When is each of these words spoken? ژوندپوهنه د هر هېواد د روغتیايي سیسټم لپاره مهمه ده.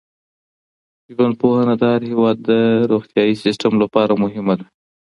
ژوندپوهنه 1.15 1.73
د 1.77 1.83
هر 1.93 2.01
هېواد 2.11 2.37
د 2.49 2.51
روغتیايي 2.91 3.35
سیسټم 3.43 3.73
لپاره 3.83 4.13
مهمه 4.23 4.53
ده. 4.59 4.65